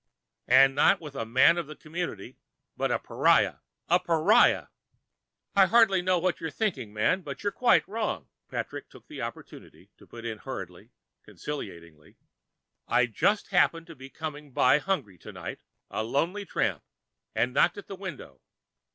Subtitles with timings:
[0.47, 2.39] "And not with a man of the community,
[2.75, 3.57] but a pariah!
[3.87, 4.65] A pariah!"
[5.55, 9.91] "I hardly know what you're thinking, man, but you're quite wrong," Patrick took the opportunity
[9.99, 10.89] to put in hurriedly,
[11.21, 12.17] conciliatingly.
[12.87, 15.59] "I just happened to be coming by hungry tonight,
[15.91, 16.83] a lonely tramp,
[17.35, 18.41] and knocked at the window.